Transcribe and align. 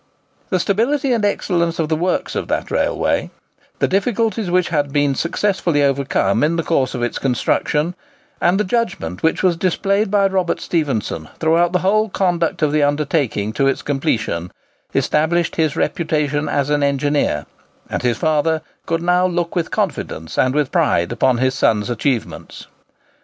The 0.49 0.59
stability 0.59 1.13
and 1.13 1.23
excellence 1.23 1.77
of 1.77 1.87
the 1.87 1.95
works 1.95 2.33
of 2.33 2.47
that 2.47 2.71
railway, 2.71 3.29
the 3.77 3.87
difficulties 3.87 4.49
which 4.49 4.69
had 4.69 4.91
been 4.91 5.13
successfully 5.13 5.83
overcome 5.83 6.43
in 6.43 6.55
the 6.55 6.63
course 6.63 6.95
of 6.95 7.03
its 7.03 7.19
construction, 7.19 7.93
and 8.41 8.59
the 8.59 8.63
judgment 8.63 9.21
which 9.21 9.43
was 9.43 9.55
displayed 9.55 10.09
by 10.09 10.25
Robert 10.25 10.59
Stephenson 10.59 11.29
throughout 11.37 11.71
the 11.71 11.77
whole 11.85 12.09
conduct 12.09 12.63
of 12.63 12.71
the 12.71 12.81
undertaking 12.81 13.53
to 13.53 13.67
its 13.67 13.83
completion, 13.83 14.51
established 14.95 15.55
his 15.57 15.75
reputation 15.75 16.49
as 16.49 16.71
an 16.71 16.81
engineer; 16.81 17.45
and 17.87 18.01
his 18.01 18.17
father 18.17 18.63
could 18.87 19.03
now 19.03 19.27
look 19.27 19.55
with 19.55 19.69
confidence 19.69 20.35
and 20.35 20.55
with 20.55 20.71
pride 20.71 21.11
upon 21.11 21.37
his 21.37 21.53
son's 21.53 21.91
achievements. 21.91 22.65